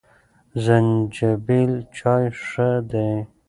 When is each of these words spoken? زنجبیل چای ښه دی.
زنجبیل 0.65 1.71
چای 1.97 2.25
ښه 2.45 2.69
دی. 2.91 3.11